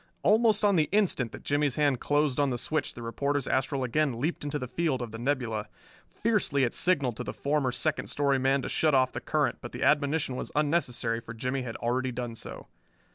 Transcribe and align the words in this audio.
Almost 0.23 0.65
on 0.65 0.77
the 0.77 0.89
instant 0.91 1.31
that 1.31 1.43
Jimmie's 1.43 1.75
hand 1.75 1.99
closed 1.99 2.39
on 2.39 2.49
the 2.49 2.57
switch 2.57 2.95
the 2.95 3.03
reporter's 3.03 3.47
astral 3.47 3.83
again 3.83 4.19
leaped 4.19 4.43
into 4.43 4.57
the 4.57 4.67
field 4.67 4.99
of 4.99 5.11
the 5.11 5.19
nebula. 5.19 5.67
Fiercely 6.09 6.63
it 6.63 6.73
signalled 6.73 7.17
to 7.17 7.23
the 7.23 7.33
former 7.35 7.71
second 7.71 8.07
story 8.07 8.39
man 8.39 8.63
to 8.63 8.67
shut 8.67 8.95
off 8.95 9.11
the 9.11 9.21
current, 9.21 9.59
but 9.61 9.73
the 9.73 9.83
admonition 9.83 10.35
was 10.35 10.51
unnecessary, 10.55 11.19
for 11.19 11.35
Jimmie 11.35 11.61
had 11.61 11.75
already 11.75 12.11
done 12.11 12.33
so. 12.33 12.65